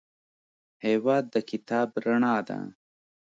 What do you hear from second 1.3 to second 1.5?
د